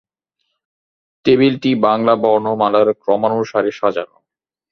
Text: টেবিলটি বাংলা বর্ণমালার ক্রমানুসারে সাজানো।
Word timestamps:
টেবিলটি 1.25 1.71
বাংলা 1.85 2.13
বর্ণমালার 2.23 2.87
ক্রমানুসারে 3.03 3.71
সাজানো। 3.71 4.17